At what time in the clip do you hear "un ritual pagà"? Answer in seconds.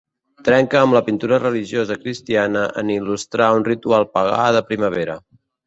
3.61-4.51